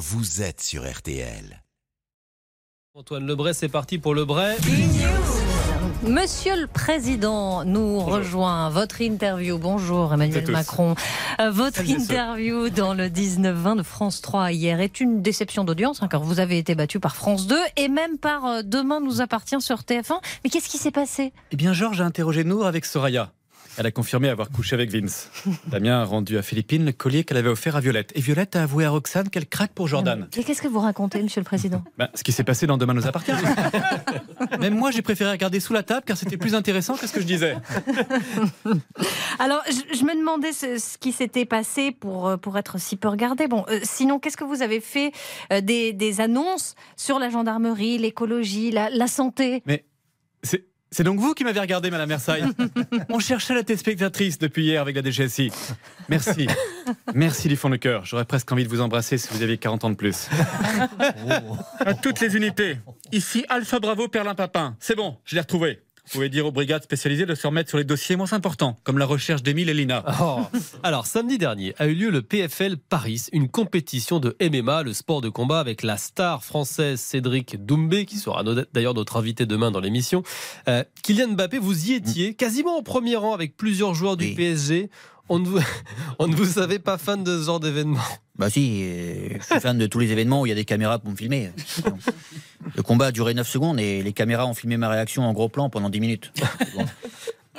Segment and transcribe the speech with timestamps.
[0.00, 1.62] vous êtes sur RTL.
[2.94, 4.56] Antoine Lebray, c'est parti pour Lebray.
[6.02, 8.70] Monsieur le Président nous rejoint.
[8.70, 10.94] Votre interview, bonjour Emmanuel Macron.
[11.38, 16.08] Euh, votre interview dans le 19-20 de France 3 hier est une déception d'audience, hein,
[16.08, 19.60] car vous avez été battu par France 2 et même par euh, Demain nous appartient
[19.60, 20.18] sur TF1.
[20.44, 21.34] Mais qu'est-ce qui s'est passé?
[21.52, 23.32] Eh bien, Georges a interrogé Nour avec Soraya.
[23.80, 25.30] Elle a confirmé avoir couché avec Vince.
[25.68, 28.12] Damien a rendu à Philippine le collier qu'elle avait offert à Violette.
[28.14, 30.28] Et Violette a avoué à Roxane qu'elle craque pour Jordan.
[30.36, 31.82] Mais qu'est-ce que vous racontez, Monsieur le Président?
[31.96, 33.32] Ben, ce qui s'est passé dans Demain nous appartient.
[34.60, 37.22] Même moi, j'ai préféré regarder sous la table car c'était plus intéressant que ce que
[37.22, 37.56] je disais.
[39.38, 42.96] Alors, je, je me demandais ce, ce qui s'était passé pour, euh, pour être si
[42.96, 43.48] peu regardé.
[43.48, 45.10] Bon, euh, sinon, qu'est-ce que vous avez fait
[45.54, 49.62] euh, des, des annonces sur la gendarmerie, l'écologie, la, la santé?
[49.64, 49.86] Mais
[50.42, 50.66] c'est.
[50.92, 52.44] C'est donc vous qui m'avez regardé, Madame Versailles.
[53.10, 55.52] On cherchait la téléspectatrice depuis hier avec la DGSI.
[56.08, 56.48] Merci.
[57.14, 58.04] Merci du fond de cœur.
[58.04, 60.28] J'aurais presque envie de vous embrasser si vous aviez 40 ans de plus.
[61.78, 62.78] À toutes les unités.
[63.12, 64.76] Ici, Alpha Bravo Perlin Papin.
[64.80, 65.80] C'est bon, je l'ai retrouvé.
[66.10, 68.98] Vous pouvez dire aux brigades spécialisées de se remettre sur les dossiers moins importants, comme
[68.98, 70.04] la recherche d'Émile et Lina.
[70.20, 70.40] Oh.
[70.82, 75.20] Alors, samedi dernier a eu lieu le PFL Paris, une compétition de MMA, le sport
[75.20, 79.78] de combat, avec la star française Cédric Doumbé, qui sera d'ailleurs notre invité demain dans
[79.78, 80.24] l'émission.
[80.66, 84.34] Euh, Kylian Mbappé, vous y étiez, quasiment au premier rang avec plusieurs joueurs du Oui.
[84.34, 84.90] PSG.
[85.28, 85.60] On ne, vous,
[86.18, 88.00] on ne vous savait pas fan de ce genre d'événement.
[88.36, 90.64] Bah si, euh, je suis fan de tous les événements où il y a des
[90.64, 91.52] caméras pour me filmer.
[92.74, 95.48] Le combat a duré 9 secondes et les caméras ont filmé ma réaction en gros
[95.48, 96.32] plan pendant 10 minutes.
[96.74, 96.84] Bon.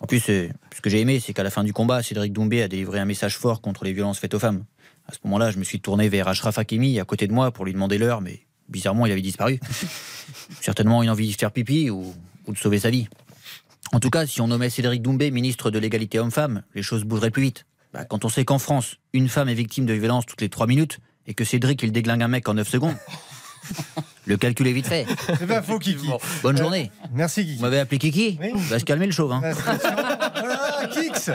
[0.00, 2.62] En plus, euh, ce que j'ai aimé, c'est qu'à la fin du combat, Cédric Doumbé
[2.62, 4.64] a délivré un message fort contre les violences faites aux femmes.
[5.06, 7.64] À ce moment-là, je me suis tourné vers Ashraf Hakimi à côté de moi pour
[7.64, 9.60] lui demander l'heure, mais bizarrement, il avait disparu.
[10.60, 12.14] Certainement une envie de faire pipi ou,
[12.46, 13.08] ou de sauver sa vie.
[13.92, 17.30] En tout cas, si on nommait Cédric Doumbé ministre de l'égalité homme-femme, les choses bougeraient
[17.30, 17.66] plus vite.
[17.92, 20.66] Bah, quand on sait qu'en France, une femme est victime de violence toutes les 3
[20.66, 22.96] minutes et que Cédric, il déglingue un mec en 9 secondes,
[24.26, 25.06] le calcul est vite fait.
[25.38, 26.08] C'est pas faux, Kiki.
[26.42, 26.90] Bonne journée.
[27.12, 27.56] Merci, Kiki.
[27.56, 28.52] Vous m'avez appelé Kiki Oui.
[28.54, 29.32] Va se calmer le chauve.
[29.32, 29.40] Hein.
[29.42, 31.30] Voilà, Kix.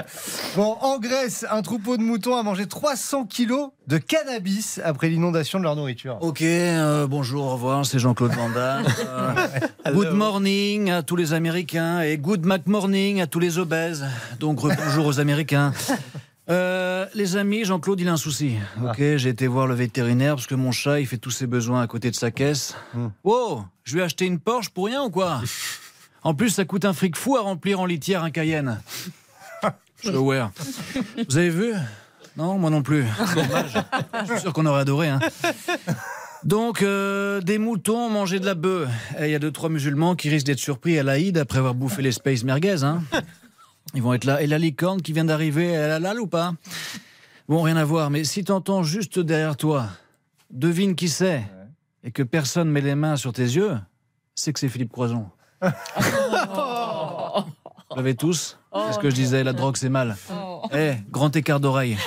[0.55, 5.59] Bon, en Grèce, un troupeau de moutons a mangé 300 kilos de cannabis après l'inondation
[5.59, 6.17] de leur nourriture.
[6.21, 8.85] Ok, euh, bonjour, au revoir, c'est Jean-Claude Van Damme.
[9.87, 14.05] Euh, good morning à tous les Américains et good morning à tous les obèses.
[14.39, 15.71] Donc bonjour aux Américains.
[16.49, 18.55] Euh, les amis, Jean-Claude, il a un souci.
[18.83, 21.81] Ok, j'ai été voir le vétérinaire parce que mon chat, il fait tous ses besoins
[21.81, 22.75] à côté de sa caisse.
[22.93, 23.07] Hmm.
[23.23, 25.41] Wow, je lui ai acheté une Porsche pour rien ou quoi?
[26.23, 28.79] En plus, ça coûte un fric fou à remplir en litière un Cayenne.
[30.03, 30.11] Je.
[30.11, 31.73] Vous avez vu?
[32.37, 33.03] Non, moi non plus.
[33.33, 33.73] Dommage.
[34.27, 35.07] Je suis sûr qu'on aurait adoré.
[35.09, 35.19] Hein.
[36.43, 38.89] Donc, euh, des moutons manger de la bœuf.
[39.19, 41.73] Et Il y a deux, trois musulmans qui risquent d'être surpris à l'Aïd après avoir
[41.73, 42.83] bouffé les space merguez.
[42.83, 43.01] Hein.
[43.93, 44.41] Ils vont être là.
[44.41, 46.53] Et la licorne qui vient d'arriver, elle a l'al ou pas?
[47.47, 48.09] Bon, rien à voir.
[48.09, 49.87] Mais si t'entends juste derrière toi,
[50.51, 51.43] devine qui c'est,
[52.03, 53.77] et que personne met les mains sur tes yeux,
[54.35, 55.29] c'est que c'est Philippe Croison.
[55.61, 55.69] Vous
[57.95, 60.15] l'avez tous C'est ce que je disais, la drogue c'est mal.
[60.73, 61.97] Eh, grand écart d'oreille.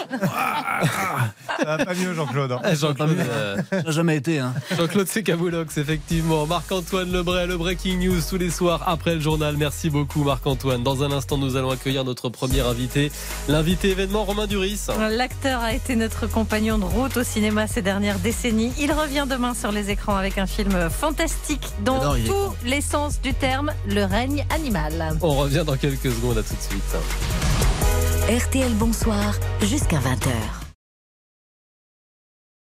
[1.58, 2.52] Ça va pas mieux, Jean-Claude.
[2.52, 2.74] hein.
[2.74, 4.54] Jean-Claude, euh, Ça n'a jamais été, hein.
[4.76, 6.46] Jean-Claude Secaboulox, effectivement.
[6.46, 9.56] Marc-Antoine Lebray, le Breaking News tous les soirs après le journal.
[9.56, 10.82] Merci beaucoup, Marc-Antoine.
[10.82, 13.12] Dans un instant, nous allons accueillir notre premier invité,
[13.48, 14.86] l'invité événement Romain Duris.
[15.10, 18.72] L'acteur a été notre compagnon de route au cinéma ces dernières décennies.
[18.78, 23.34] Il revient demain sur les écrans avec un film fantastique dans tous les sens du
[23.34, 25.16] terme, le règne animal.
[25.20, 27.69] On revient dans quelques secondes, à tout de suite.
[28.28, 30.59] RTL Bonsoir jusqu'à 20h.